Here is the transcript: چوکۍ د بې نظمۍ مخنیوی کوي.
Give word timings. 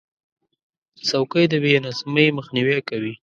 چوکۍ 1.07 1.45
د 1.51 1.53
بې 1.63 1.73
نظمۍ 1.85 2.27
مخنیوی 2.37 2.79
کوي. 2.89 3.13